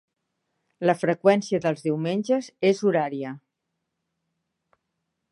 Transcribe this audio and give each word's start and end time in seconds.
La 0.89 0.95
freqüència 1.01 1.59
dels 1.65 1.83
diumenges 1.87 2.47
és 2.69 2.81
horària. 2.91 3.35